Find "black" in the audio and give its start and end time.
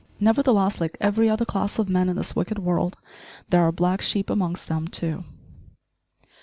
3.71-4.01